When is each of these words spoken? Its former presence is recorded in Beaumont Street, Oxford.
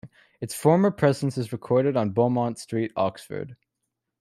Its 0.39 0.55
former 0.55 0.89
presence 0.89 1.37
is 1.37 1.51
recorded 1.53 1.95
in 1.95 2.09
Beaumont 2.09 2.57
Street, 2.57 2.91
Oxford. 2.95 3.55